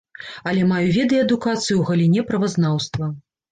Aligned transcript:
Але 0.51 0.63
маю 0.71 0.87
веды 0.95 1.19
і 1.19 1.19
адукацыю 1.27 1.75
ў 1.77 1.83
галіне 1.93 2.27
правазнаўства. 2.33 3.15